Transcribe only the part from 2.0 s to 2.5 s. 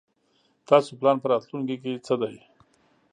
څه دی؟